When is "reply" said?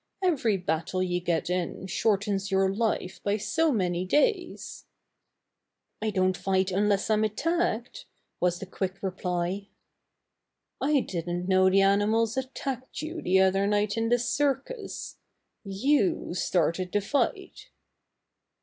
9.03-9.67